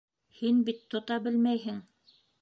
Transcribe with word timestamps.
Һин 0.37 0.63
бит 0.69 0.81
тота 0.95 1.19
белмәйһең. 1.27 1.81